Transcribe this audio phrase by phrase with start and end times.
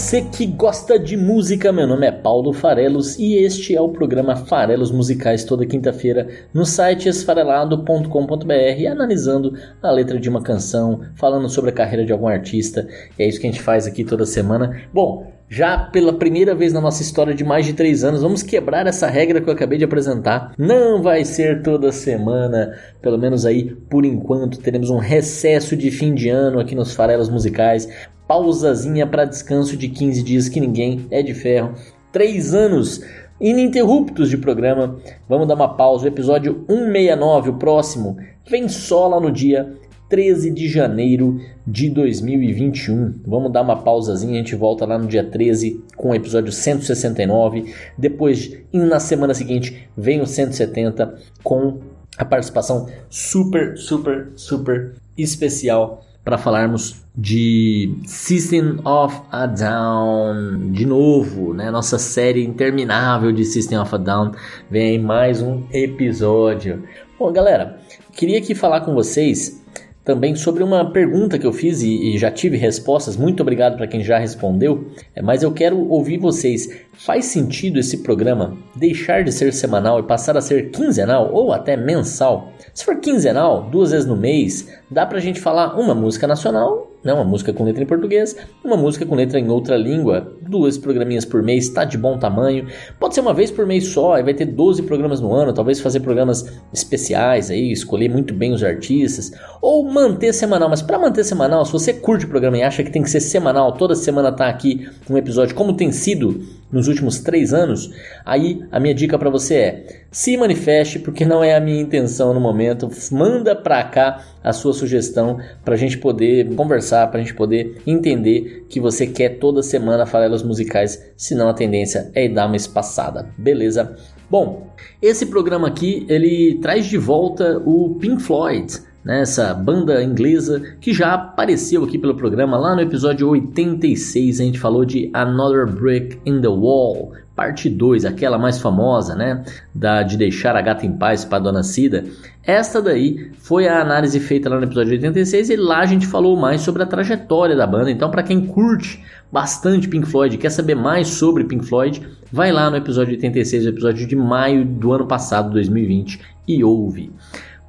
[0.00, 4.34] Você que gosta de música, meu nome é Paulo Farelos e este é o programa
[4.34, 11.68] Farelos Musicais toda quinta-feira no site esfarelado.com.br analisando a letra de uma canção, falando sobre
[11.68, 12.88] a carreira de algum artista.
[13.18, 14.80] E é isso que a gente faz aqui toda semana.
[14.92, 18.86] Bom, já pela primeira vez na nossa história de mais de três anos, vamos quebrar
[18.86, 20.54] essa regra que eu acabei de apresentar.
[20.56, 24.60] Não vai ser toda semana, pelo menos aí por enquanto.
[24.60, 27.86] Teremos um recesso de fim de ano aqui nos Farelos Musicais.
[28.30, 31.74] Pausazinha para descanso de 15 dias que ninguém é de ferro.
[32.12, 33.02] Três anos
[33.40, 35.00] ininterruptos de programa.
[35.28, 36.04] Vamos dar uma pausa.
[36.04, 38.16] O episódio 169, o próximo,
[38.48, 39.74] vem só lá no dia
[40.08, 43.14] 13 de janeiro de 2021.
[43.26, 47.74] Vamos dar uma pausazinha, a gente volta lá no dia 13 com o episódio 169.
[47.98, 51.80] Depois, na semana seguinte, vem o 170 com
[52.16, 61.52] a participação super, super, super especial para falarmos de System of a Down de novo,
[61.52, 61.72] né?
[61.72, 64.30] Nossa série interminável de System of a Down
[64.70, 66.84] vem aí mais um episódio.
[67.18, 67.80] Bom, galera,
[68.12, 69.60] queria aqui falar com vocês
[70.04, 73.16] também sobre uma pergunta que eu fiz e, e já tive respostas.
[73.16, 74.86] Muito obrigado para quem já respondeu.
[75.12, 76.68] É, mas eu quero ouvir vocês.
[76.92, 81.76] Faz sentido esse programa deixar de ser semanal e passar a ser quinzenal ou até
[81.76, 82.52] mensal?
[82.72, 87.12] Se for quinzenal, duas vezes no mês, dá pra gente falar uma música nacional, né,
[87.12, 91.24] uma música com letra em português, uma música com letra em outra língua, duas programinhas
[91.24, 92.66] por mês, tá de bom tamanho.
[92.98, 95.80] Pode ser uma vez por mês só, aí vai ter 12 programas no ano, talvez
[95.80, 101.24] fazer programas especiais aí, escolher muito bem os artistas, ou manter semanal, mas para manter
[101.24, 104.32] semanal, se você curte o programa e acha que tem que ser semanal, toda semana
[104.32, 107.90] tá aqui um episódio, como tem sido nos últimos três anos,
[108.24, 112.34] aí a minha dica para você é se manifeste, porque não é a minha intenção
[112.34, 112.88] no momento.
[113.12, 117.80] Manda para cá a sua sugestão para a gente poder conversar, para a gente poder
[117.86, 123.28] entender que você quer toda semana farelos musicais, senão a tendência é dar uma espaçada,
[123.36, 123.96] beleza?
[124.30, 124.68] Bom,
[125.02, 130.92] esse programa aqui ele traz de volta o Pink Floyd né, essa banda inglesa que
[130.92, 134.40] já apareceu aqui pelo programa lá no episódio 86.
[134.40, 139.42] A gente falou de Another Brick in the Wall, parte 2, aquela mais famosa, né,
[139.74, 142.04] da de deixar a gata em paz para Dona Cida.
[142.44, 146.36] Esta daí foi a análise feita lá no episódio 86 e lá a gente falou
[146.36, 147.90] mais sobre a trajetória da banda.
[147.90, 149.02] Então, para quem curte
[149.32, 153.68] bastante Pink Floyd, quer saber mais sobre Pink Floyd, vai lá no episódio 86, o
[153.70, 157.10] episódio de maio do ano passado, 2020, e ouve.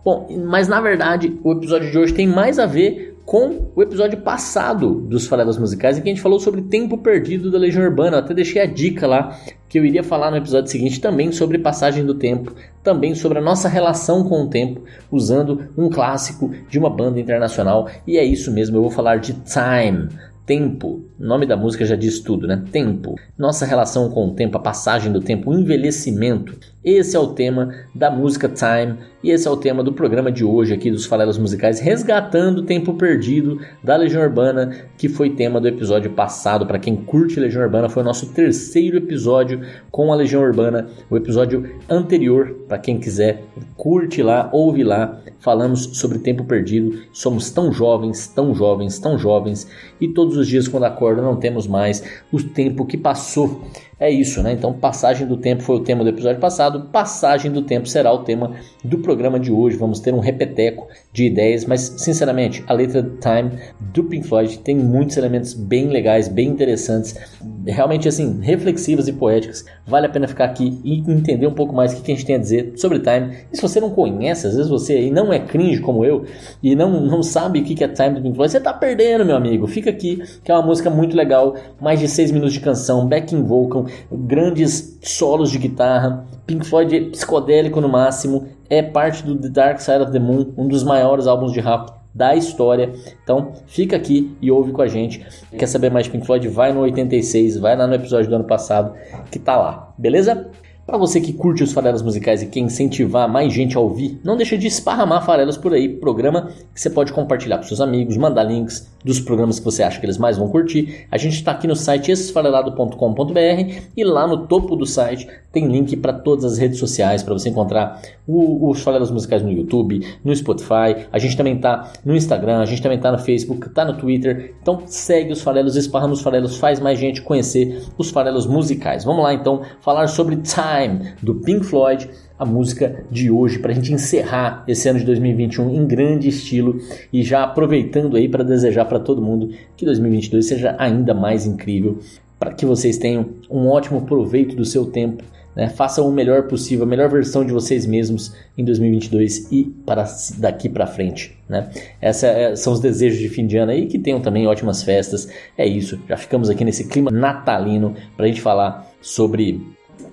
[0.04, 4.20] Bom, mas na verdade o episódio de hoje tem mais a ver com o episódio
[4.20, 8.18] passado dos Farelas Musicais, em que a gente falou sobre Tempo Perdido da Legião Urbana.
[8.18, 11.58] Eu até deixei a dica lá que eu iria falar no episódio seguinte também sobre
[11.58, 12.54] passagem do tempo,
[12.84, 17.90] também sobre a nossa relação com o tempo, usando um clássico de uma banda internacional.
[18.06, 20.10] E é isso mesmo, eu vou falar de Time.
[20.46, 22.64] Tempo, o nome da música já diz tudo, né?
[22.72, 23.16] Tempo.
[23.38, 26.58] Nossa relação com o tempo, a passagem do tempo, o envelhecimento.
[26.84, 30.44] Esse é o tema da música Time e esse é o tema do programa de
[30.44, 35.62] hoje aqui dos Falelos Musicais, resgatando o tempo perdido da Legião Urbana, que foi tema
[35.62, 36.66] do episódio passado.
[36.66, 41.16] Para quem curte Legião Urbana, foi o nosso terceiro episódio com a Legião Urbana, o
[41.16, 43.44] episódio anterior, para quem quiser,
[43.78, 45.20] curte lá, ouve lá.
[45.40, 47.00] Falamos sobre tempo perdido.
[47.12, 49.68] Somos tão jovens, tão jovens, tão jovens
[50.00, 53.64] e todos os dias quando acordo não temos mais o tempo que passou.
[54.02, 54.54] É isso, né?
[54.54, 58.24] Então, passagem do tempo foi o tema do episódio passado, passagem do tempo será o
[58.24, 58.54] tema
[58.84, 59.78] do programa de hoje.
[59.78, 64.76] Vamos ter um repeteco de ideias, mas sinceramente, a letra Time do Pink Floyd tem
[64.76, 67.16] muitos elementos bem legais, bem interessantes,
[67.64, 69.66] realmente assim, reflexivas e poéticas.
[69.86, 72.38] Vale a pena ficar aqui e entender um pouco mais o que a gente tem
[72.38, 73.38] a dizer sobre Time.
[73.54, 76.26] E se você não conhece, às vezes você aí não é cringe como eu
[76.64, 79.36] e não, não sabe o que é Time do Pink Floyd, você tá perdendo, meu
[79.36, 79.68] amigo.
[79.68, 83.44] Fica aqui, que é uma música muito legal, mais de 6 minutos de canção, backing
[83.44, 89.80] vocal, grandes solos de guitarra, Pink Floyd psicodélico no máximo, é parte do The Dark
[89.80, 92.92] Side of the Moon, um dos maiores álbuns de rap da história.
[93.24, 95.26] Então fica aqui e ouve com a gente.
[95.58, 96.48] Quer saber mais de Pink Floyd?
[96.48, 98.94] Vai no 86, vai lá no episódio do ano passado
[99.30, 100.50] que tá lá, beleza?
[100.92, 104.36] Para você que curte os farelos musicais e quer incentivar mais gente a ouvir, não
[104.36, 108.44] deixa de esparramar farelos por aí, programa que você pode compartilhar com seus amigos, mandar
[108.44, 111.08] links dos programas que você acha que eles mais vão curtir.
[111.10, 115.96] A gente está aqui no site esfarelado.com.br e lá no topo do site tem link
[115.96, 120.36] para todas as redes sociais para você encontrar o, os farelos musicais no YouTube, no
[120.36, 121.08] Spotify.
[121.12, 124.56] A gente também está no Instagram, a gente também está no Facebook, está no Twitter.
[124.62, 129.06] Então segue os farelos, esparrama os farelos, faz mais gente conhecer os farelos musicais.
[129.06, 133.72] Vamos lá então falar sobre Time Time, do Pink Floyd, a música de hoje, para
[133.72, 136.80] a gente encerrar esse ano de 2021 em grande estilo
[137.14, 142.00] e já aproveitando aí para desejar para todo mundo que 2022 seja ainda mais incrível,
[142.40, 145.24] para que vocês tenham um ótimo proveito do seu tempo.
[145.56, 145.68] Né?
[145.70, 150.06] Façam o melhor possível, a melhor versão de vocês mesmos em 2022 e para
[150.38, 151.38] daqui para frente.
[151.48, 151.70] Né?
[152.02, 155.28] Esses é, são os desejos de fim de ano aí, que tenham também ótimas festas.
[155.58, 159.62] É isso, já ficamos aqui nesse clima natalino para a gente falar sobre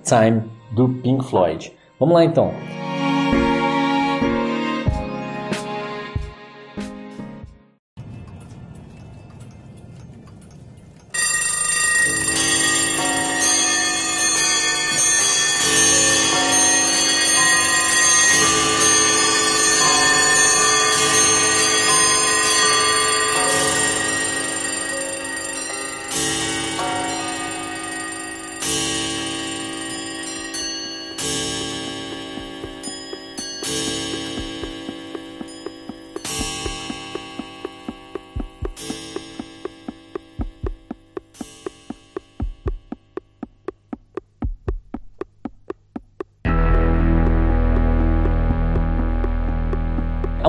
[0.03, 1.73] Time do Pink Floyd.
[1.99, 2.53] Vamos lá então.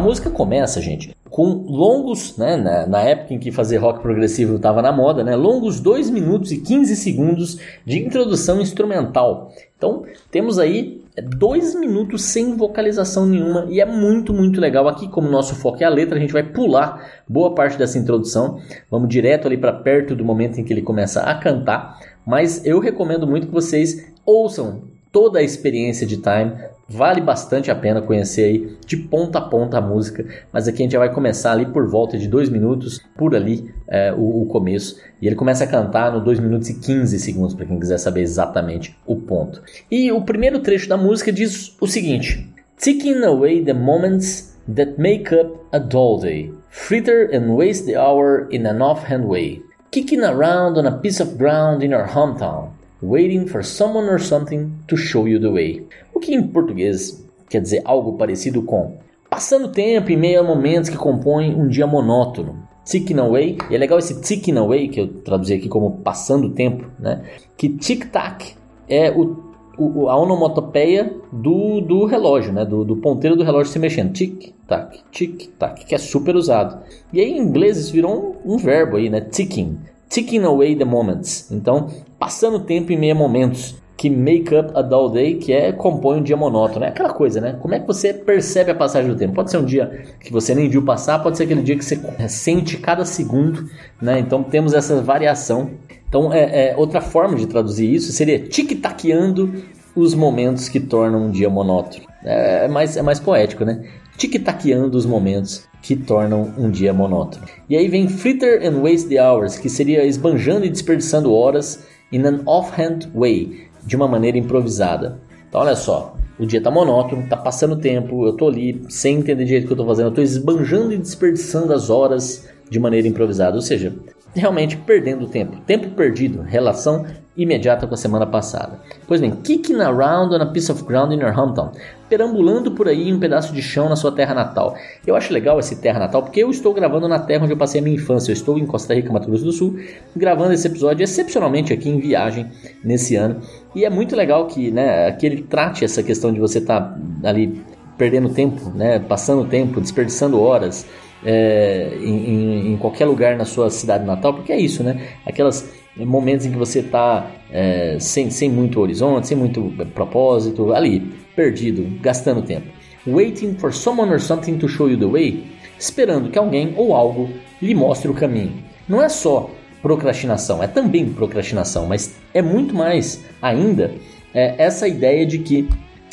[0.01, 4.57] A música começa, gente, com longos, né, na, na, época em que fazer rock progressivo
[4.57, 9.53] estava na moda, né, longos 2 minutos e 15 segundos de introdução instrumental.
[9.77, 14.89] Então, temos aí 2 minutos sem vocalização nenhuma e é muito, muito legal.
[14.89, 18.59] Aqui, como nosso foco é a letra, a gente vai pular boa parte dessa introdução.
[18.91, 22.01] Vamos direto ali para perto do momento em que ele começa a cantar.
[22.27, 24.81] Mas eu recomendo muito que vocês ouçam
[25.13, 26.55] toda a experiência de Time
[26.93, 30.83] Vale bastante a pena conhecer aí de ponta a ponta a música, mas aqui a
[30.83, 34.47] gente já vai começar ali por volta de 2 minutos, por ali é, o, o,
[34.47, 34.97] começo.
[35.23, 38.23] E ele começa a cantar no 2 minutos e 15 segundos, para quem quiser saber
[38.23, 39.63] exatamente o ponto.
[39.89, 45.33] E o primeiro trecho da música diz o seguinte: Ticking away the moments that make
[45.33, 50.77] up a dull day, fritter and waste the hour in an offhand way, kicking around
[50.77, 55.27] on a piece of ground in your hometown waiting for someone or something to show
[55.27, 55.87] you the way.
[56.15, 58.99] O que em português quer dizer algo parecido com
[59.31, 62.69] passando tempo em meio a momentos que compõem um dia monótono.
[62.85, 66.87] Ticking away, e é legal esse ticking away que eu traduzi aqui como passando tempo,
[66.99, 67.23] né?
[67.57, 68.55] Que tic-tac
[68.89, 69.37] é o,
[69.79, 72.65] o, a onomatopeia do, do relógio, né?
[72.65, 74.13] Do, do ponteiro do relógio se mexendo.
[74.13, 76.83] Tic-tac, tic-tac, que é super usado.
[77.13, 79.21] E aí em inglês isso virou um, um verbo aí, né?
[79.21, 79.79] Ticking.
[80.11, 81.51] Ticking away the moments.
[81.53, 85.71] Então, passando tempo em meio a momentos que make up a dull day, que é
[85.71, 86.85] compõe um dia monótono.
[86.85, 87.57] É aquela coisa, né?
[87.61, 89.35] Como é que você percebe a passagem do tempo?
[89.35, 91.97] Pode ser um dia que você nem viu passar, pode ser aquele dia que você
[92.29, 93.71] sente cada segundo,
[94.03, 94.19] né?
[94.19, 95.71] Então temos essa variação.
[96.09, 99.63] Então, é, é outra forma de traduzir isso seria tic-taqueando
[99.95, 102.05] os momentos que tornam um dia monótono.
[102.25, 103.85] É, é mais, é mais poético, né?
[104.21, 107.47] Tic-taqueando os momentos que tornam um dia monótono.
[107.71, 112.27] E aí vem fritter and waste the hours, que seria esbanjando e desperdiçando horas in
[112.27, 115.23] an offhand way, de uma maneira improvisada.
[115.49, 119.47] Então olha só, o dia tá monótono, tá passando tempo, eu tô ali sem entender
[119.47, 123.09] direito o que eu tô fazendo, eu tô esbanjando e desperdiçando as horas de maneira
[123.09, 123.95] improvisada, ou seja,
[124.35, 127.07] realmente perdendo tempo, tempo perdido, relação
[127.37, 128.81] imediata com a semana passada.
[129.07, 131.73] Pois bem, kicking around on a piece of ground in your hometown,
[132.09, 134.77] perambulando por aí em um pedaço de chão na sua terra natal.
[135.07, 137.81] Eu acho legal esse terra natal porque eu estou gravando na terra onde eu passei
[137.81, 138.31] a minha infância.
[138.31, 139.79] Eu estou em Costa Rica, Mato Grosso do Sul,
[140.15, 142.51] gravando esse episódio excepcionalmente aqui em viagem
[142.83, 143.41] nesse ano.
[143.75, 147.29] E é muito legal que, né, que ele trate essa questão de você estar tá
[147.29, 147.63] ali
[147.97, 150.87] perdendo tempo, né, passando tempo, desperdiçando horas.
[151.23, 155.07] É, em, em, qualquer lugar na sua cidade natal, porque é isso, né?
[155.27, 161.01] Aquelas momentos em que você está é, sem, sem muito horizonte, sem muito propósito, ali,
[161.35, 162.67] perdido, gastando tempo.
[163.07, 165.45] Waiting for someone or something to show you the way,
[165.79, 167.31] esperando que alguém ou algo
[167.61, 168.53] lhe mostre o caminho.
[168.89, 169.51] Não é só
[169.83, 173.95] procrastinação, é também procrastinação, mas é muito mais ainda
[174.35, 175.69] é, essa ideia de que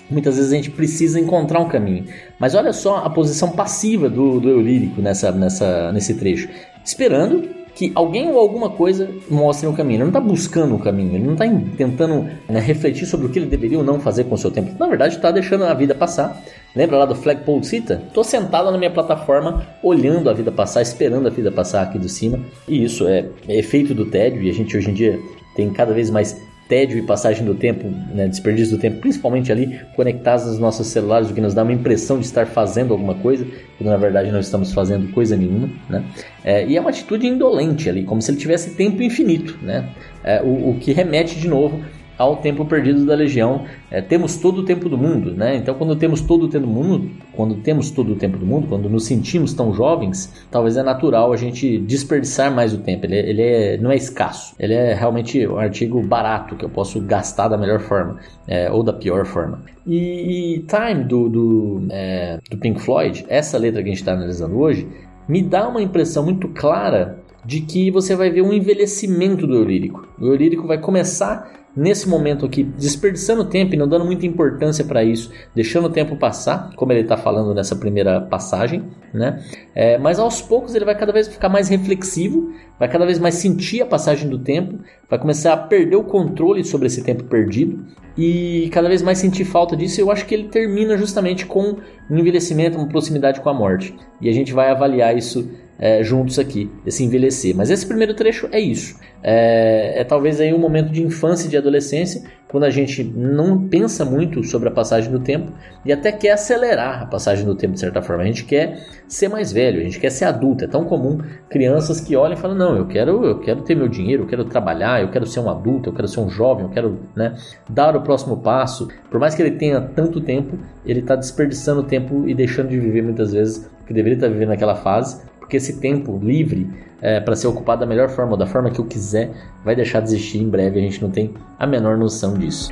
[0.09, 2.05] muitas vezes a gente precisa encontrar um caminho.
[2.39, 6.47] Mas olha só a posição passiva do, do eu lírico nessa, nessa, nesse trecho.
[6.83, 9.97] Esperando que alguém ou alguma coisa mostre o caminho.
[9.97, 11.45] Ele não está buscando o caminho, ele não está
[11.77, 14.75] tentando né, refletir sobre o que ele deveria ou não fazer com o seu tempo.
[14.79, 16.41] Na verdade, está deixando a vida passar.
[16.75, 18.01] Lembra lá do Flagpole Cita?
[18.07, 22.09] Estou sentado na minha plataforma, olhando a vida passar, esperando a vida passar aqui do
[22.09, 22.39] cima.
[22.67, 25.19] E isso é, é efeito do tédio, e a gente hoje em dia
[25.55, 29.79] tem cada vez mais tédio e passagem do tempo, né, desperdício do tempo, principalmente ali
[29.95, 33.45] conectados nos nossos celulares, o que nos dá uma impressão de estar fazendo alguma coisa,
[33.77, 36.03] quando na verdade não estamos fazendo coisa nenhuma, né?
[36.43, 39.89] É, e é uma atitude indolente ali, como se ele tivesse tempo infinito, né?
[40.23, 41.81] É, o, o que remete de novo
[42.17, 43.65] ao tempo perdido da legião.
[43.91, 45.55] É, temos todo o tempo do mundo, né?
[45.55, 48.67] Então, quando temos todo o tempo do mundo, quando temos todo o tempo do mundo,
[48.67, 53.05] quando nos sentimos tão jovens, talvez é natural a gente desperdiçar mais o tempo.
[53.05, 54.55] Ele, é, ele é, não é escasso.
[54.59, 58.83] Ele é realmente um artigo barato que eu posso gastar da melhor forma é, ou
[58.83, 59.61] da pior forma.
[59.85, 64.13] E, e Time do, do, é, do Pink Floyd, essa letra que a gente está
[64.13, 64.87] analisando hoje,
[65.27, 69.63] me dá uma impressão muito clara de que você vai ver um envelhecimento do eu
[69.63, 70.05] lírico.
[70.19, 74.83] O eu lírico vai começar nesse momento aqui, desperdiçando tempo e não dando muita importância
[74.83, 79.41] para isso, deixando o tempo passar, como ele está falando nessa primeira passagem, né?
[79.73, 83.35] É, mas aos poucos ele vai cada vez ficar mais reflexivo, vai cada vez mais
[83.35, 87.85] sentir a passagem do tempo, vai começar a perder o controle sobre esse tempo perdido
[88.17, 90.01] e cada vez mais sentir falta disso.
[90.01, 91.77] Eu acho que ele termina justamente com
[92.11, 93.95] um envelhecimento, uma proximidade com a morte.
[94.19, 95.47] E a gente vai avaliar isso
[95.79, 97.55] é, juntos aqui, esse envelhecer.
[97.55, 98.99] Mas esse primeiro trecho é isso.
[99.21, 103.67] É, é, talvez aí um momento de infância e de adolescência, quando a gente não
[103.67, 105.51] pensa muito sobre a passagem do tempo
[105.83, 108.23] e até quer acelerar a passagem do tempo de certa forma.
[108.23, 110.63] A gente quer ser mais velho, a gente quer ser adulto.
[110.63, 111.19] É tão comum
[111.49, 114.45] crianças que olham e falam: não, eu quero, eu quero ter meu dinheiro, eu quero
[114.45, 117.35] trabalhar, eu quero ser um adulto, eu quero ser um jovem, eu quero né,
[117.69, 118.87] dar o próximo passo.
[119.11, 123.03] Por mais que ele tenha tanto tempo, ele está desperdiçando tempo e deixando de viver
[123.03, 126.69] muitas vezes que deveria estar vivendo naquela fase porque esse tempo livre
[127.01, 129.31] é, para ser ocupado da melhor forma, ou da forma que eu quiser,
[129.63, 130.77] vai deixar de existir em breve.
[130.77, 132.69] A gente não tem a menor noção disso.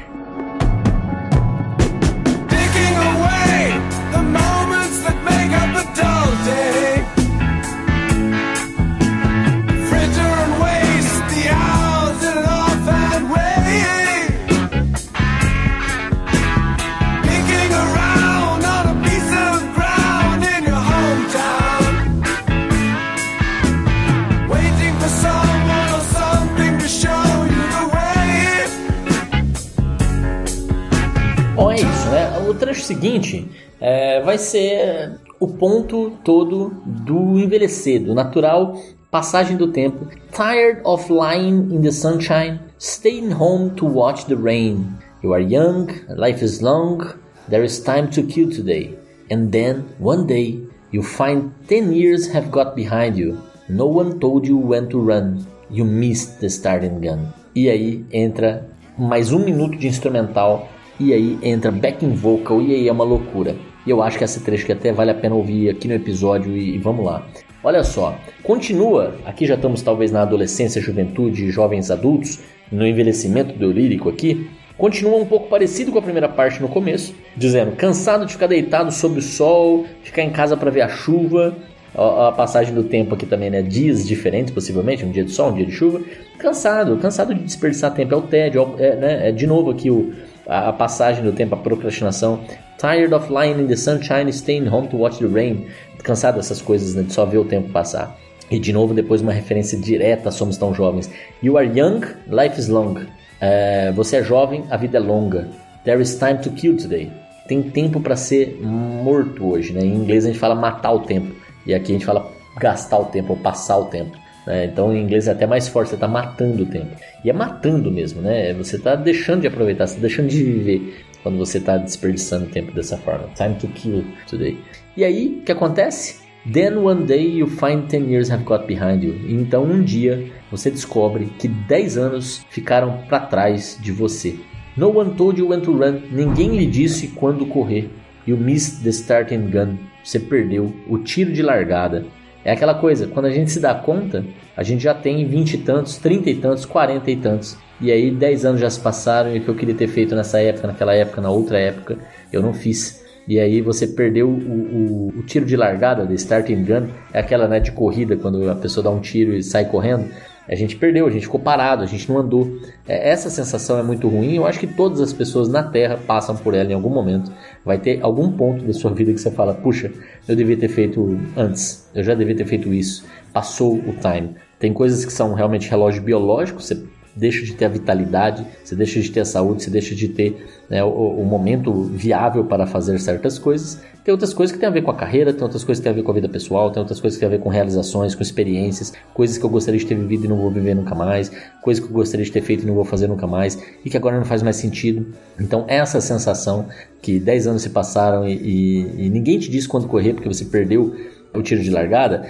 [33.05, 33.47] Seguinte
[33.79, 38.75] é, vai ser o ponto todo do envelhecer, do natural
[39.11, 40.07] passagem do tempo.
[40.31, 44.85] Tired of lying in the sunshine, staying home to watch the rain.
[45.23, 47.15] You are young, life is long,
[47.47, 48.97] there is time to kill today.
[49.29, 50.59] And then, one day,
[50.91, 53.41] you find 10 years have got behind you.
[53.67, 55.45] No one told you when to run.
[55.69, 57.33] You missed the starting gun.
[57.55, 60.67] E aí entra mais um minuto de instrumental
[60.99, 63.55] e aí entra backing vocal e aí é uma loucura.
[63.85, 66.55] E eu acho que essa trecho que até vale a pena ouvir aqui no episódio
[66.55, 67.25] e, e vamos lá.
[67.63, 72.39] Olha só, continua, aqui já estamos talvez na adolescência, juventude, jovens adultos,
[72.71, 77.15] no envelhecimento do lírico aqui, continua um pouco parecido com a primeira parte no começo,
[77.35, 81.55] dizendo: cansado de ficar deitado sob o sol, ficar em casa para ver a chuva,
[81.95, 83.61] a, passagem do tempo aqui também, né?
[83.61, 86.01] Dias diferentes, possivelmente, um dia de sol, um dia de chuva.
[86.37, 89.29] Cansado, cansado de desperdiçar tempo, é o tédio, é, né?
[89.29, 90.13] é de novo aqui o,
[90.47, 92.41] a, passagem do tempo, a procrastinação.
[92.77, 95.67] Tired of lying in the sunshine, staying home to watch the rain.
[96.03, 98.17] Cansado dessas coisas, né, de só ver o tempo passar.
[98.49, 101.09] E de novo, depois uma referência direta, somos tão jovens.
[101.41, 103.05] You are young, life is long.
[103.41, 105.47] É, você é jovem, a vida é longa.
[105.83, 107.11] There is time to kill today.
[107.47, 109.81] Tem tempo para ser morto hoje, né?
[109.81, 111.35] Em inglês a gente fala matar o tempo.
[111.65, 114.17] E aqui a gente fala gastar o tempo ou passar o tempo.
[114.45, 114.65] Né?
[114.65, 116.95] Então em inglês é até mais forte, você está matando o tempo.
[117.23, 118.53] E é matando mesmo, né?
[118.53, 122.71] Você está deixando de aproveitar, você está deixando de viver quando você está desperdiçando tempo
[122.71, 123.27] dessa forma.
[123.35, 124.57] Time to kill today.
[124.95, 126.25] E aí, o que acontece?
[126.51, 129.15] Then one day you find 10 years have got behind you.
[129.27, 134.35] Então um dia você descobre que 10 anos ficaram para trás de você.
[134.77, 136.01] No one told you when to run.
[136.11, 137.89] Ninguém lhe disse quando correr.
[138.27, 139.77] You missed the starting gun.
[140.03, 142.05] Você perdeu o tiro de largada.
[142.45, 144.23] É aquela coisa, quando a gente se dá conta,
[144.55, 147.57] a gente já tem vinte e tantos, trinta e tantos, quarenta e tantos.
[147.81, 150.39] E aí dez anos já se passaram e o que eu queria ter feito nessa
[150.39, 151.97] época, naquela época, na outra época,
[152.31, 153.03] eu não fiz.
[153.27, 157.47] E aí você perdeu o, o, o tiro de largada, de starting gun, é aquela
[157.47, 160.05] né, de corrida, quando a pessoa dá um tiro e sai correndo.
[160.47, 162.59] A gente perdeu, a gente ficou parado, a gente não andou.
[162.87, 164.35] É, essa sensação é muito ruim.
[164.35, 167.31] Eu acho que todas as pessoas na Terra passam por ela em algum momento.
[167.63, 169.91] Vai ter algum ponto da sua vida que você fala: puxa,
[170.27, 173.05] eu devia ter feito antes, eu já devia ter feito isso.
[173.33, 174.35] Passou o time.
[174.59, 176.81] Tem coisas que são realmente relógio biológico, você
[177.15, 180.45] deixa de ter a vitalidade, você deixa de ter a saúde, você deixa de ter
[180.69, 183.79] né, o, o, momento viável para fazer certas coisas.
[184.03, 185.91] Tem outras coisas que tem a ver com a carreira, tem outras coisas que tem
[185.91, 188.13] a ver com a vida pessoal, tem outras coisas que tem a ver com realizações,
[188.13, 191.31] com experiências, coisas que eu gostaria de ter vivido e não vou viver nunca mais,
[191.61, 193.97] coisas que eu gostaria de ter feito e não vou fazer nunca mais e que
[193.97, 195.07] agora não faz mais sentido.
[195.39, 196.67] Então, essa sensação
[197.01, 200.45] que 10 anos se passaram e, e, e ninguém te disse quando correr porque você
[200.45, 200.95] perdeu
[201.33, 202.25] o tiro de largada,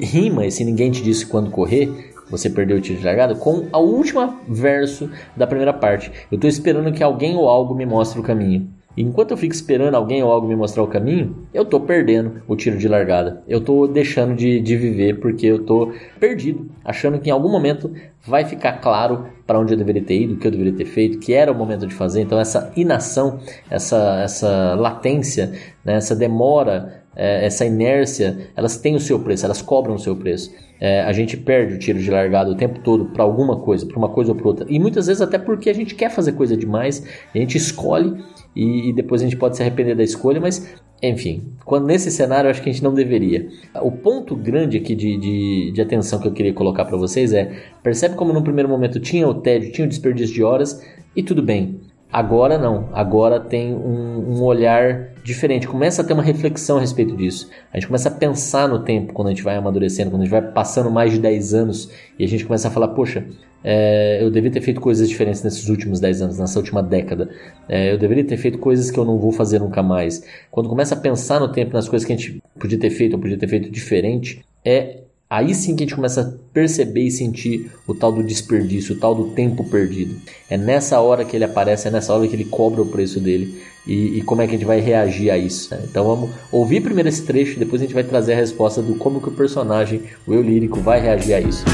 [0.00, 3.78] rima esse ninguém te disse quando correr você perdeu o tiro de largada com a
[3.78, 6.10] última verso da primeira parte.
[6.30, 8.68] Eu estou esperando que alguém ou algo me mostre o caminho.
[8.96, 12.54] Enquanto eu fico esperando alguém ou algo me mostrar o caminho, eu estou perdendo o
[12.54, 13.42] tiro de largada.
[13.48, 17.90] Eu estou deixando de, de viver porque eu estou perdido, achando que em algum momento
[18.26, 21.18] vai ficar claro para onde eu deveria ter ido, o que eu deveria ter feito,
[21.18, 22.20] que era o momento de fazer.
[22.20, 23.38] Então essa inação,
[23.70, 29.60] essa, essa latência, né, essa demora é, essa inércia, elas têm o seu preço, elas
[29.60, 30.52] cobram o seu preço.
[30.80, 33.96] É, a gente perde o tiro de largada o tempo todo para alguma coisa, para
[33.96, 34.66] uma coisa ou para outra.
[34.68, 38.22] E muitas vezes até porque a gente quer fazer coisa demais, a gente escolhe
[38.56, 42.48] e, e depois a gente pode se arrepender da escolha, mas enfim, quando nesse cenário
[42.48, 43.48] acho que a gente não deveria.
[43.82, 47.50] O ponto grande aqui de, de, de atenção que eu queria colocar para vocês é:
[47.82, 50.80] percebe como no primeiro momento tinha o tédio, tinha o desperdício de horas
[51.14, 51.80] e tudo bem.
[52.12, 57.16] Agora não, agora tem um, um, olhar diferente, começa a ter uma reflexão a respeito
[57.16, 57.48] disso.
[57.72, 60.30] A gente começa a pensar no tempo quando a gente vai amadurecendo, quando a gente
[60.30, 63.24] vai passando mais de 10 anos e a gente começa a falar: poxa,
[63.64, 67.30] é, eu deveria ter feito coisas diferentes nesses últimos 10 anos, nessa última década.
[67.66, 70.22] É, eu deveria ter feito coisas que eu não vou fazer nunca mais.
[70.50, 73.20] Quando começa a pensar no tempo, nas coisas que a gente podia ter feito ou
[73.20, 74.98] podia ter feito diferente, é
[75.32, 78.98] Aí sim que a gente começa a perceber e sentir o tal do desperdício, o
[78.98, 80.16] tal do tempo perdido.
[80.50, 83.58] É nessa hora que ele aparece, é nessa hora que ele cobra o preço dele
[83.86, 85.74] e, e como é que a gente vai reagir a isso.
[85.74, 85.80] Né?
[85.84, 89.22] Então vamos ouvir primeiro esse trecho, depois a gente vai trazer a resposta do como
[89.22, 91.64] que o personagem, o eu lírico, vai reagir a isso.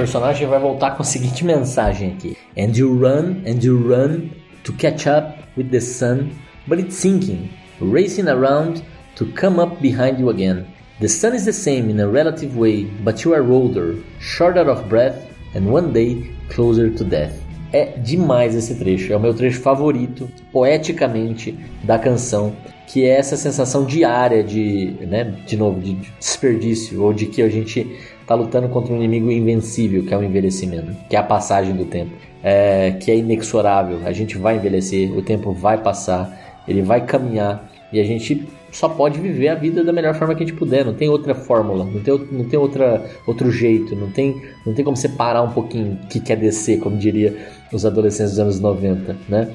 [0.00, 4.30] Personagem vai voltar com a seguinte mensagem aqui: And you run and you run
[4.64, 6.30] to catch up with the sun,
[6.66, 8.82] but it's sinking, racing around
[9.16, 10.66] to come up behind you again.
[11.00, 14.88] The sun is the same in a relative way, but you are older, shorter of
[14.88, 15.22] breath,
[15.54, 17.39] and one day closer to death.
[17.72, 22.52] É demais esse trecho, é o meu trecho favorito, poeticamente, da canção,
[22.86, 27.48] que é essa sensação diária de, né, de novo, de desperdício, ou de que a
[27.48, 27.86] gente
[28.20, 31.84] está lutando contra um inimigo invencível, que é o envelhecimento, que é a passagem do
[31.84, 32.10] tempo,
[32.42, 34.00] é, que é inexorável.
[34.04, 38.88] A gente vai envelhecer, o tempo vai passar, ele vai caminhar e a gente só
[38.88, 40.84] pode viver a vida da melhor forma que a gente puder.
[40.84, 44.84] Não tem outra fórmula, não tem, não tem outra, outro jeito, não tem, não tem
[44.84, 47.36] como você parar um pouquinho que quer descer, como diria
[47.72, 49.48] os adolescentes dos anos 90, né?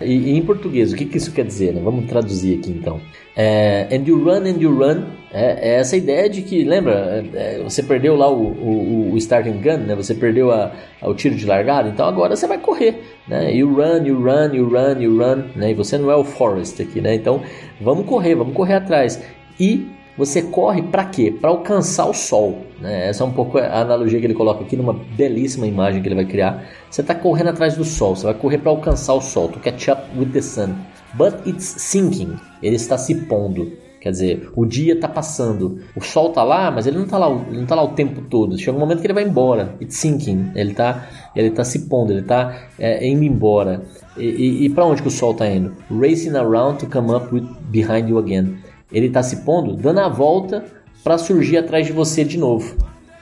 [0.00, 1.74] E, e em português, o que, que isso quer dizer?
[1.74, 1.80] Né?
[1.82, 3.00] Vamos traduzir aqui então.
[3.36, 7.58] É, and you run and you run é, é, essa ideia de que, lembra, é,
[7.58, 9.94] é, você perdeu lá o, o, o starting gun, né?
[9.94, 13.54] Você perdeu a, a, o tiro de largada, então agora você vai correr, né?
[13.54, 15.70] You run, you run, you run, you run, né?
[15.70, 17.14] E você não é o Forrest aqui, né?
[17.14, 17.42] Então
[17.80, 19.22] vamos correr, vamos correr atrás.
[19.58, 19.86] E
[20.20, 21.30] você corre para quê?
[21.30, 22.58] Para alcançar o sol.
[22.78, 23.08] Né?
[23.08, 26.14] Essa é um pouco a analogia que ele coloca aqui numa belíssima imagem que ele
[26.14, 26.62] vai criar.
[26.90, 29.88] Você está correndo atrás do sol, você vai correr para alcançar o sol, to catch
[29.88, 30.74] up with the sun.
[31.14, 33.72] But it's sinking, ele está se pondo.
[33.98, 37.26] Quer dizer, o dia está passando, o sol está lá, mas ele não está lá,
[37.66, 38.58] tá lá o tempo todo.
[38.58, 39.74] Chega um momento que ele vai embora.
[39.80, 40.52] It's sinking.
[40.54, 41.06] Ele está
[41.36, 43.82] ele tá se pondo, ele está é, indo embora.
[44.16, 45.74] E, e, e para onde que o sol está indo?
[45.90, 48.56] Racing around to come up with behind you again.
[48.92, 50.64] Ele está se pondo, dando a volta
[51.02, 52.76] para surgir atrás de você de novo.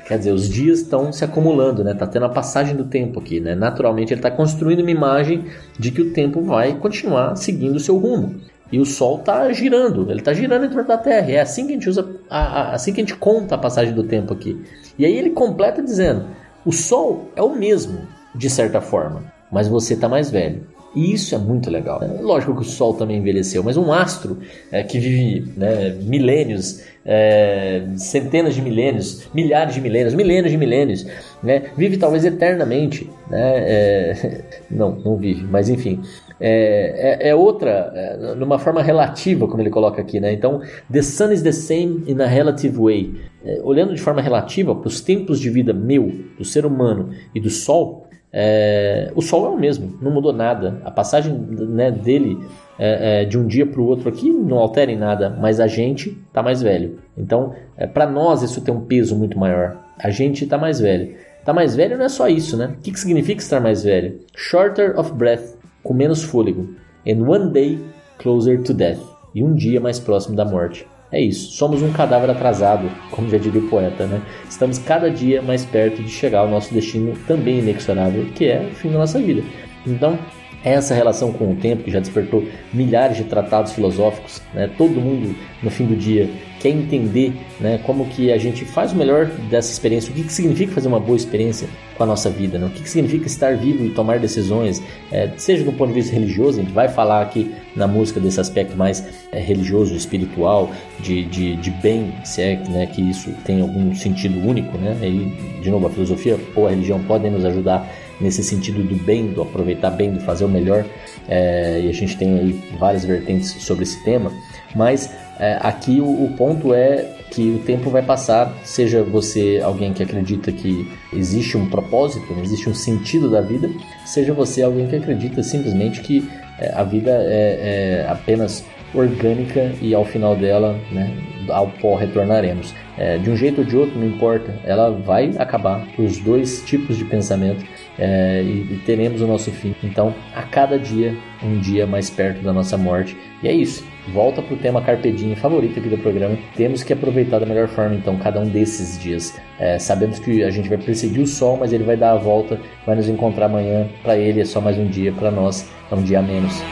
[0.06, 1.92] Quer dizer, os dias estão se acumulando, né?
[1.92, 3.54] Tá tendo a passagem do tempo aqui, né?
[3.54, 5.44] Naturalmente ele está construindo uma imagem
[5.78, 8.40] de que o tempo vai continuar seguindo o seu rumo.
[8.72, 11.30] E o Sol está girando, ele está girando em torno da Terra.
[11.30, 13.94] É assim que a gente usa, a, a, assim que a gente conta a passagem
[13.94, 14.62] do tempo aqui.
[14.98, 16.26] E aí ele completa dizendo:
[16.64, 18.00] o Sol é o mesmo,
[18.34, 20.66] de certa forma, mas você está mais velho.
[20.94, 22.02] E isso é muito legal.
[22.02, 24.38] É lógico que o Sol também envelheceu, mas um astro
[24.72, 31.06] é, que vive né, milênios, é, centenas de milênios, milhares de milênios, milênios de milênios,
[31.42, 33.08] né, vive talvez eternamente.
[33.30, 36.00] Né, é, não, não vive, mas enfim
[36.40, 40.32] é, é, é outra, é, numa forma relativa, como ele coloca aqui, né?
[40.32, 43.14] Então, the sun is the same in a relative way.
[43.62, 47.48] Olhando de forma relativa para os tempos de vida meu, do ser humano e do
[47.48, 50.80] Sol, é, o Sol é o mesmo, não mudou nada.
[50.84, 52.38] A passagem né, dele
[52.78, 55.66] é, é, de um dia para o outro aqui não altera em nada, mas a
[55.66, 56.98] gente está mais velho.
[57.16, 59.76] Então, é, para nós isso tem um peso muito maior.
[59.98, 61.14] A gente está mais velho.
[61.44, 62.74] Tá mais velho não é só isso, né?
[62.78, 64.20] O que, que significa estar mais velho?
[64.36, 66.68] Shorter of breath, com menos fôlego.
[67.06, 67.78] And one day
[68.18, 69.00] closer to death.
[69.34, 70.86] E um dia mais próximo da morte.
[71.10, 74.20] É isso, somos um cadáver atrasado, como já diria o poeta, né?
[74.48, 78.74] Estamos cada dia mais perto de chegar ao nosso destino também inexorável, que é o
[78.74, 79.42] fim da nossa vida.
[79.86, 80.18] Então,
[80.64, 84.68] essa relação com o tempo, que já despertou milhares de tratados filosóficos, né?
[84.76, 86.28] todo mundo no fim do dia
[86.60, 90.32] quer entender né, como que a gente faz o melhor dessa experiência, o que, que
[90.32, 92.66] significa fazer uma boa experiência com a nossa vida, né?
[92.66, 96.12] o que, que significa estar vivo e tomar decisões, é, seja do ponto de vista
[96.12, 101.24] religioso, a gente vai falar aqui na música desse aspecto mais é, religioso, espiritual, de,
[101.24, 104.96] de, de bem, se é né, que isso tem algum sentido único, né?
[105.02, 107.88] E, de novo, a filosofia ou a religião podem nos ajudar
[108.20, 110.84] nesse sentido do bem, do aproveitar bem, do fazer o melhor,
[111.28, 114.32] é, e a gente tem aí várias vertentes sobre esse tema,
[114.74, 119.92] mas é, aqui o, o, ponto é que o tempo vai passar, seja você alguém
[119.92, 123.70] que acredita que existe um propósito, existe um sentido da vida,
[124.04, 126.28] seja você alguém que acredita simplesmente que
[126.58, 131.14] é, a vida é, é, apenas orgânica e ao final dela, né,
[131.48, 132.74] ao pó retornaremos.
[132.96, 135.86] É, de um jeito ou de outro, não importa, ela vai acabar.
[135.98, 137.64] Os dois tipos de pensamento
[137.98, 139.74] é, e, e, teremos o nosso fim.
[139.82, 143.16] Então, a cada dia, um dia mais perto da nossa morte.
[143.42, 143.84] E é isso.
[144.12, 146.38] Volta para o tema carpedinho favorito aqui do programa.
[146.56, 149.38] Temos que aproveitar da melhor forma, então, cada um desses dias.
[149.58, 152.60] É, sabemos que a gente vai perseguir o sol, mas ele vai dar a volta,
[152.86, 153.88] vai nos encontrar amanhã.
[154.02, 156.62] Para ele é só mais um dia, para nós é um dia a menos.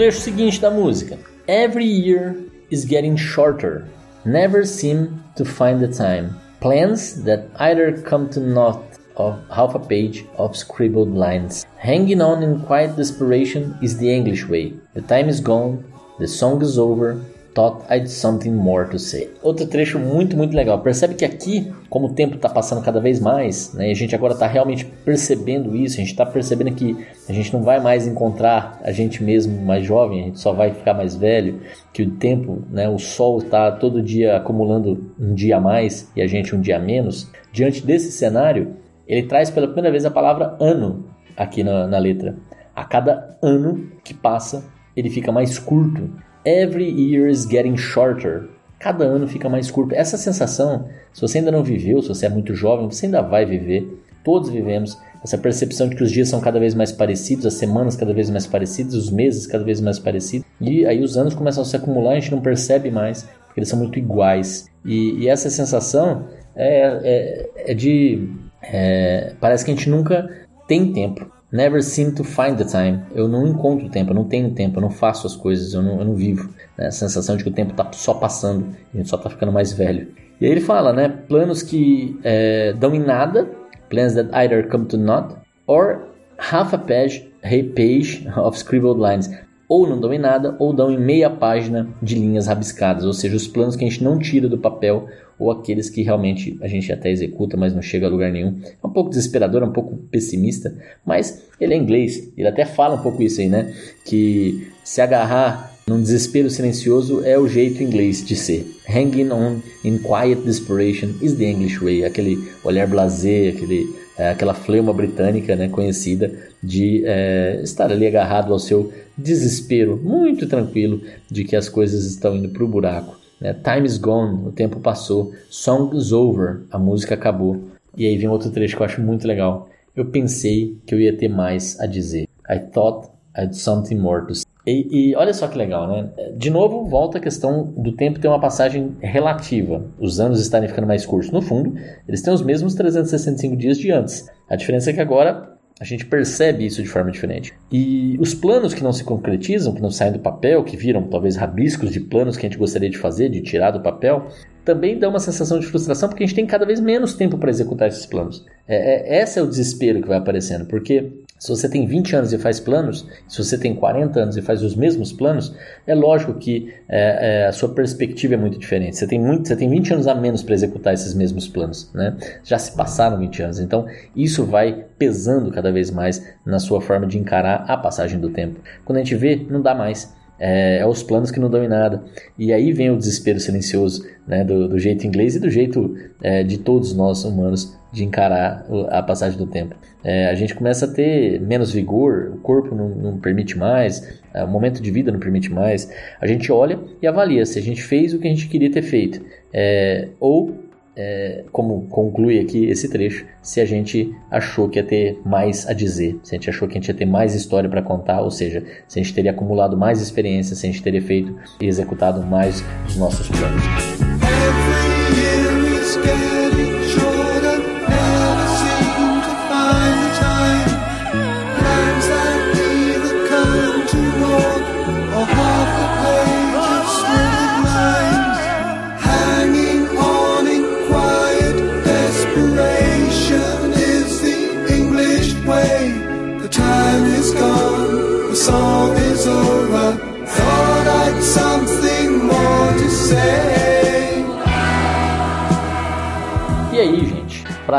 [0.00, 1.18] Trecho seguinte da música?
[1.46, 2.34] Every year
[2.70, 3.86] is getting shorter.
[4.24, 6.40] Never seem to find the time.
[6.58, 8.82] Plans that either come to naught
[9.16, 11.66] of half a page of scribbled lines.
[11.76, 14.72] Hanging on in quiet desperation is the English way.
[14.94, 15.84] The time is gone,
[16.18, 17.20] the song is over,
[17.60, 19.28] Thought I'd something more to say.
[19.42, 20.80] Outro trecho muito, muito legal.
[20.80, 24.14] Percebe que aqui, como o tempo está passando cada vez mais, né, e a gente
[24.14, 26.96] agora está realmente percebendo isso, a gente está percebendo que
[27.28, 30.72] a gente não vai mais encontrar a gente mesmo mais jovem, a gente só vai
[30.72, 31.60] ficar mais velho,
[31.92, 36.22] que o tempo, né, o sol está todo dia acumulando um dia a mais e
[36.22, 37.30] a gente um dia a menos.
[37.52, 38.74] Diante desse cenário,
[39.06, 41.04] ele traz pela primeira vez a palavra ano
[41.36, 42.36] aqui na, na letra.
[42.74, 44.64] A cada ano que passa,
[44.96, 46.08] ele fica mais curto.
[46.44, 48.48] Every year is getting shorter.
[48.78, 49.94] Cada ano fica mais curto.
[49.94, 53.44] Essa sensação, se você ainda não viveu, se você é muito jovem, você ainda vai
[53.44, 53.86] viver.
[54.24, 57.94] Todos vivemos essa percepção de que os dias são cada vez mais parecidos, as semanas
[57.94, 60.46] cada vez mais parecidas, os meses cada vez mais parecidos.
[60.60, 63.68] E aí os anos começam a se acumular, a gente não percebe mais, porque eles
[63.68, 64.66] são muito iguais.
[64.84, 66.26] E, e essa sensação
[66.56, 68.30] é, é, é de.
[68.62, 70.28] É, parece que a gente nunca
[70.66, 71.30] tem tempo.
[71.52, 73.00] Never seem to find the time.
[73.12, 75.98] Eu não encontro tempo, eu não tenho tempo, eu não faço as coisas, eu não,
[75.98, 76.48] eu não vivo.
[76.78, 76.86] Né?
[76.86, 79.72] A sensação de que o tempo está só passando, a gente só está ficando mais
[79.72, 80.08] velho.
[80.40, 81.08] E aí ele fala, né?
[81.08, 83.50] Planos que é, dão em nada,
[83.88, 85.34] plans that either come to naught,
[85.66, 86.08] or
[86.38, 89.28] half a page, a page of scribbled lines.
[89.68, 93.36] Ou não dão em nada, ou dão em meia página de linhas rabiscadas, ou seja,
[93.36, 95.06] os planos que a gente não tira do papel
[95.40, 98.60] ou aqueles que realmente a gente até executa, mas não chega a lugar nenhum.
[98.82, 102.96] É um pouco desesperador, é um pouco pessimista, mas ele é inglês, ele até fala
[102.96, 103.74] um pouco isso aí, né?
[104.04, 108.64] Que se agarrar num desespero silencioso é o jeito inglês de ser.
[108.88, 112.04] Hanging on in quiet desperation is the English way.
[112.04, 118.52] Aquele olhar blasé, aquele, é, aquela fleuma britânica né, conhecida de é, estar ali agarrado
[118.52, 121.00] ao seu desespero, muito tranquilo
[121.30, 123.19] de que as coisas estão indo para o buraco.
[123.40, 123.54] Né?
[123.54, 125.32] Time is gone, o tempo passou.
[125.48, 127.60] Song is over, a música acabou.
[127.96, 129.68] E aí vem outro trecho que eu acho muito legal.
[129.96, 132.28] Eu pensei que eu ia ter mais a dizer.
[132.48, 134.44] I thought I had something more to say.
[134.66, 136.10] E, e, olha só que legal, né?
[136.36, 140.86] De novo, volta a questão do tempo ter uma passagem relativa, os anos estarem ficando
[140.86, 141.30] mais curtos.
[141.30, 141.74] No fundo,
[142.06, 144.28] eles têm os mesmos 365 dias de antes.
[144.48, 147.54] A diferença é que agora a gente percebe isso de forma diferente.
[147.72, 151.36] E os planos que não se concretizam, que não saem do papel, que viram talvez
[151.36, 154.28] rabiscos de planos que a gente gostaria de fazer, de tirar do papel,
[154.62, 157.48] também dá uma sensação de frustração porque a gente tem cada vez menos tempo para
[157.48, 158.44] executar esses planos.
[158.68, 162.32] É, é, esse é o desespero que vai aparecendo, porque se você tem 20 anos
[162.34, 165.54] e faz planos, se você tem 40 anos e faz os mesmos planos,
[165.86, 168.98] é lógico que é, é, a sua perspectiva é muito diferente.
[168.98, 171.90] Você tem, muito, você tem 20 anos a menos para executar esses mesmos planos.
[171.94, 172.14] Né?
[172.44, 177.06] Já se passaram 20 anos, então isso vai pesando cada vez mais na sua forma
[177.06, 178.60] de encarar a passagem do tempo.
[178.84, 180.14] Quando a gente vê, não dá mais.
[180.38, 182.02] É, é, os planos que não dão em nada.
[182.38, 186.42] E aí vem o desespero silencioso, né, do, do jeito inglês e do jeito é,
[186.42, 189.74] de todos nós humanos de encarar a passagem do tempo.
[190.02, 194.42] É, a gente começa a ter menos vigor, o corpo não, não permite mais, é,
[194.42, 195.90] o momento de vida não permite mais.
[196.20, 198.82] A gente olha e avalia se a gente fez o que a gente queria ter
[198.82, 199.20] feito,
[199.52, 200.54] é, ou
[200.96, 205.72] é, como conclui aqui esse trecho, se a gente achou que ia ter mais a
[205.72, 208.30] dizer, se a gente achou que a gente ia ter mais história para contar, ou
[208.30, 212.24] seja, se a gente teria acumulado mais experiência, se a gente teria feito e executado
[212.26, 213.62] mais os nossos planos.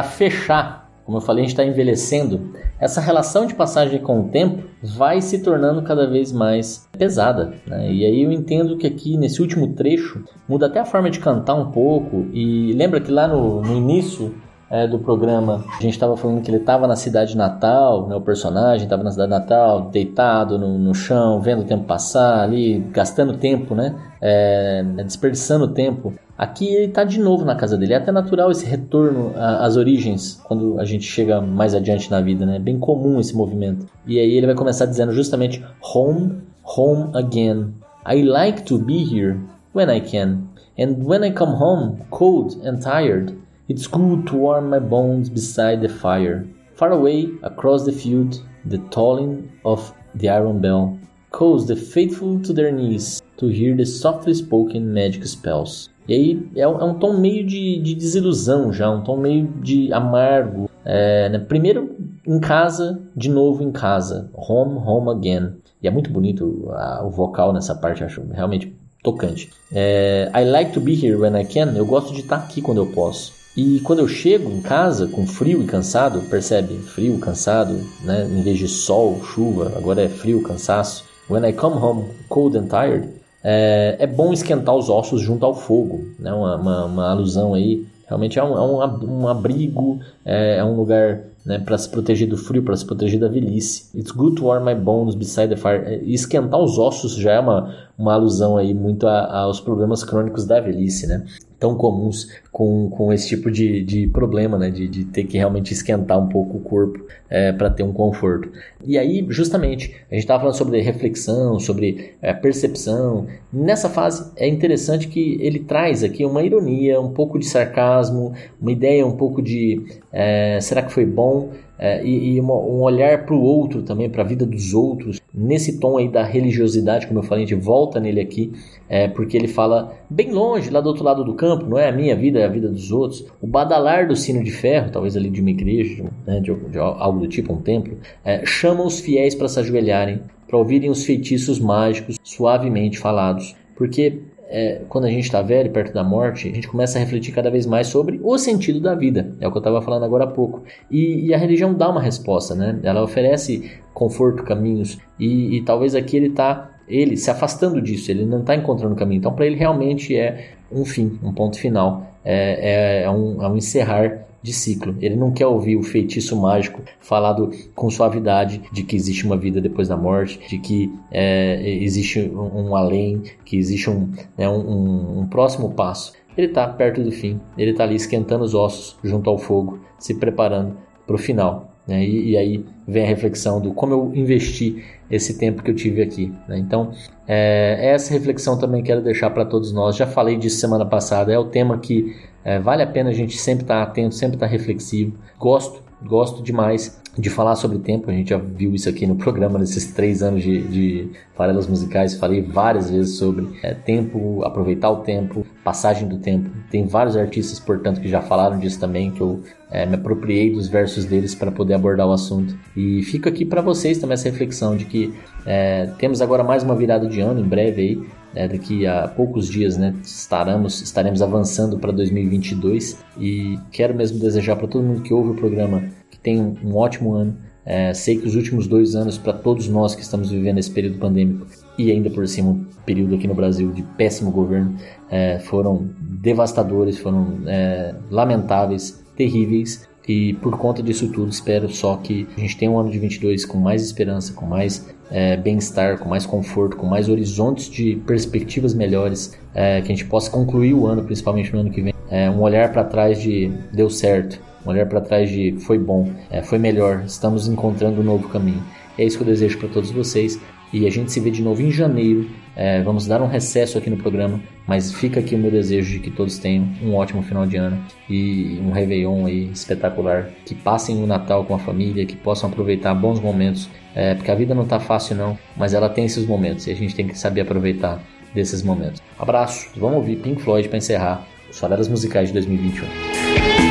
[0.04, 4.64] Fechar, como eu falei, a gente está envelhecendo, essa relação de passagem com o tempo
[4.82, 7.54] vai se tornando cada vez mais pesada.
[7.68, 7.92] Né?
[7.92, 11.56] E aí eu entendo que aqui nesse último trecho muda até a forma de cantar
[11.56, 12.28] um pouco.
[12.32, 14.34] E lembra que lá no, no início
[14.72, 18.22] é, do programa, a gente estava falando que ele estava na cidade natal, né, o
[18.22, 23.34] personagem estava na cidade natal, deitado no, no, chão, vendo o tempo passar ali, gastando
[23.34, 26.14] tempo, né, é, desperdiçando tempo.
[26.42, 27.94] Aqui ele está de novo na casa dele.
[27.94, 32.48] É até natural esse retorno às origens quando a gente chega mais adiante na vida,
[32.48, 32.56] né?
[32.56, 33.86] É bem comum esse movimento.
[34.08, 37.76] E aí ele vai começar dizendo justamente home, home again.
[38.08, 39.40] I like to be here
[39.76, 40.40] when I can.
[40.80, 43.38] And when I come home, cold and tired,
[43.70, 46.48] it's good to warm my bones beside the fire.
[46.74, 50.98] Far away across the field, the tolling of the iron bell
[51.30, 55.90] calls the faithful to their knees to hear the softly spoken magic spells.
[56.12, 59.48] E aí é, um, é um tom meio de, de, desilusão já, um tom meio
[59.62, 60.70] de amargo.
[60.84, 61.40] É, né?
[61.40, 61.96] Primeiro
[62.28, 64.30] em casa, de novo em casa.
[64.34, 65.54] Home, home again.
[65.82, 69.52] E é muito bonito a, o vocal nessa parte, acho realmente tocante.
[69.72, 71.72] É, I like to be here when I can.
[71.78, 73.32] Eu gosto de estar aqui quando eu posso.
[73.56, 76.74] E quando eu chego em casa com frio e cansado, percebe?
[76.80, 78.28] Frio, cansado, né?
[78.30, 81.06] Em vez de sol, chuva, agora é frio, cansaço.
[81.30, 85.54] When I come home cold and tired, é, é bom esquentar os ossos junto ao
[85.54, 86.32] fogo, né?
[86.32, 87.86] uma, uma, uma alusão aí.
[88.08, 92.28] Realmente é um, é um, um abrigo, é, é um lugar né, para se proteger
[92.28, 93.90] do frio, para se proteger da velhice.
[93.98, 95.84] It's good to warm my bones beside the fire.
[95.86, 100.46] É, esquentar os ossos já é uma, uma alusão aí muito a, aos problemas crônicos
[100.46, 101.26] da velhice, né?
[101.62, 104.72] Tão comuns com, com esse tipo de, de problema, né?
[104.72, 108.50] De, de ter que realmente esquentar um pouco o corpo é, para ter um conforto.
[108.84, 113.28] E aí, justamente, a gente estava falando sobre reflexão, sobre é, percepção.
[113.54, 118.72] Nessa fase é interessante que ele traz aqui uma ironia, um pouco de sarcasmo, uma
[118.72, 121.52] ideia um pouco de é, será que foi bom?
[121.84, 125.20] É, e, e uma, um olhar para o outro também, para a vida dos outros,
[125.34, 128.52] nesse tom aí da religiosidade, como eu falei, a gente volta nele aqui,
[128.88, 131.92] é, porque ele fala bem longe, lá do outro lado do campo, não é a
[131.92, 133.26] minha vida, é a vida dos outros.
[133.42, 137.20] O badalar do sino de ferro, talvez ali de uma igreja, né, de, de algo
[137.20, 141.60] do tipo, um templo, é, chama os fiéis para se ajoelharem, para ouvirem os feitiços
[141.60, 143.56] mágicos suavemente falados.
[143.76, 144.20] Porque
[144.52, 147.50] é, quando a gente está velho, perto da morte, a gente começa a refletir cada
[147.50, 149.34] vez mais sobre o sentido da vida.
[149.40, 150.64] É o que eu estava falando agora há pouco.
[150.90, 152.78] E, e, a religião dá uma resposta, né?
[152.84, 155.00] Ela oferece conforto, caminhos.
[155.18, 159.20] E, e talvez aqui ele está ele se afastando disso, ele não está encontrando caminho.
[159.20, 163.48] Então, para ele realmente é um fim, um ponto final, é, é, é, um, é
[163.48, 164.96] um encerrar de ciclo.
[165.00, 169.62] Ele não quer ouvir o feitiço mágico falado com suavidade de que existe uma vida
[169.62, 175.20] depois da morte, de que é, existe um, um, além, que existe um, né, um,
[175.20, 176.14] um próximo passo.
[176.38, 180.16] Ele está perto do fim, ele está ali esquentando os ossos junto ao fogo, se
[180.16, 181.72] preparando para o final.
[181.86, 182.06] Né?
[182.06, 186.02] E, e, aí vem a reflexão do como eu investi esse tempo que eu tive
[186.02, 186.34] aqui.
[186.48, 186.58] Né?
[186.58, 186.92] Então,
[187.28, 189.96] é, essa reflexão também quero deixar para todos nós.
[189.96, 193.38] Já falei disso semana passada, é o tema que é, vale a pena a gente
[193.38, 195.18] sempre estar tá atento, sempre estar tá reflexivo.
[195.38, 198.10] Gosto gosto demais de falar sobre tempo.
[198.10, 202.16] A gente já viu isso aqui no programa nesses três anos de, de farelas musicais.
[202.16, 206.50] Falei várias vezes sobre é, tempo, aproveitar o tempo, passagem do tempo.
[206.70, 210.68] Tem vários artistas, portanto, que já falaram disso também, que eu é, me apropriei dos
[210.68, 212.58] versos deles para poder abordar o assunto.
[212.76, 215.14] E fica aqui para vocês também essa reflexão de que
[215.46, 218.21] é, temos agora mais uma virada de ano em breve aí.
[218.34, 224.56] É, daqui a poucos dias, né, estaremos, estaremos avançando para 2022 e quero mesmo desejar
[224.56, 227.36] para todo mundo que ouve o programa que tenha um, ótimo ano.
[227.64, 230.98] É, sei que os últimos dois anos, para todos nós que estamos vivendo esse período
[230.98, 231.46] pandêmico
[231.78, 234.76] e ainda por cima um período aqui no Brasil de péssimo governo,
[235.10, 239.88] é, foram devastadores, foram é, lamentáveis, terríveis.
[240.12, 243.46] E por conta disso tudo, espero só que a gente tenha um ano de 22
[243.46, 248.74] com mais esperança, com mais é, bem-estar, com mais conforto, com mais horizontes de perspectivas
[248.74, 252.30] melhores, é, que a gente possa concluir o ano, principalmente no ano que vem, é,
[252.30, 256.44] um olhar para trás de deu certo, um olhar para trás de foi bom, é,
[256.44, 258.62] foi melhor, estamos encontrando um novo caminho.
[258.98, 260.38] É isso que eu desejo para todos vocês
[260.74, 262.30] e a gente se vê de novo em janeiro.
[262.56, 266.00] É, vamos dar um recesso aqui no programa, mas fica aqui o meu desejo de
[266.00, 270.30] que todos tenham um ótimo final de ano e um Réveillon aí espetacular.
[270.46, 274.36] Que passem o Natal com a família, que possam aproveitar bons momentos, é, porque a
[274.36, 277.18] vida não tá fácil não, mas ela tem esses momentos e a gente tem que
[277.18, 278.02] saber aproveitar
[278.34, 279.02] desses momentos.
[279.18, 283.71] Abraço, vamos ouvir Pink Floyd para encerrar os Farelas Musicais de 2021.